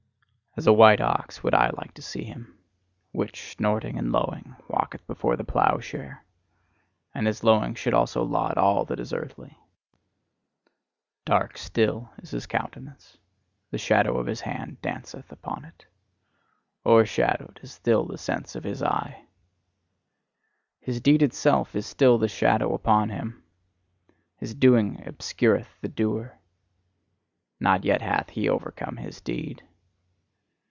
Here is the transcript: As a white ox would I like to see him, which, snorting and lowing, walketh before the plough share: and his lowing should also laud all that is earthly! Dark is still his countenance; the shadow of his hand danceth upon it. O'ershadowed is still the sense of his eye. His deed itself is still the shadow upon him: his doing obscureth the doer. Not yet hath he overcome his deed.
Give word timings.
As 0.57 0.67
a 0.67 0.73
white 0.73 0.99
ox 0.99 1.41
would 1.41 1.53
I 1.53 1.69
like 1.69 1.93
to 1.93 2.01
see 2.01 2.25
him, 2.25 2.59
which, 3.13 3.53
snorting 3.55 3.97
and 3.97 4.11
lowing, 4.11 4.57
walketh 4.67 5.07
before 5.07 5.37
the 5.37 5.45
plough 5.45 5.79
share: 5.79 6.25
and 7.15 7.25
his 7.25 7.41
lowing 7.41 7.73
should 7.73 7.93
also 7.93 8.21
laud 8.21 8.57
all 8.57 8.83
that 8.85 8.99
is 8.99 9.13
earthly! 9.13 9.57
Dark 11.23 11.55
is 11.55 11.61
still 11.61 12.09
his 12.21 12.47
countenance; 12.47 13.17
the 13.69 13.77
shadow 13.77 14.17
of 14.17 14.25
his 14.27 14.41
hand 14.41 14.81
danceth 14.81 15.31
upon 15.31 15.63
it. 15.63 15.85
O'ershadowed 16.85 17.63
is 17.63 17.71
still 17.71 18.03
the 18.03 18.17
sense 18.17 18.53
of 18.53 18.65
his 18.65 18.83
eye. 18.83 19.23
His 20.81 20.99
deed 20.99 21.21
itself 21.23 21.77
is 21.77 21.85
still 21.85 22.17
the 22.17 22.27
shadow 22.27 22.73
upon 22.73 23.07
him: 23.09 23.41
his 24.35 24.53
doing 24.53 24.97
obscureth 25.07 25.79
the 25.79 25.87
doer. 25.87 26.37
Not 27.61 27.85
yet 27.85 28.01
hath 28.01 28.31
he 28.31 28.49
overcome 28.49 28.97
his 28.97 29.21
deed. 29.21 29.63